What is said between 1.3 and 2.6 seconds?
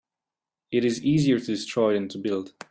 to destroy than to build.